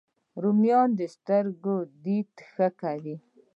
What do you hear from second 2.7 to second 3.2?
کوي